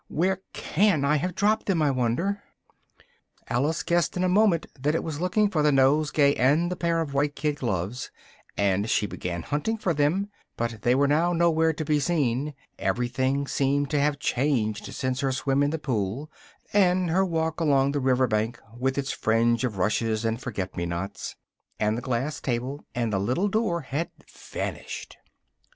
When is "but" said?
10.57-10.81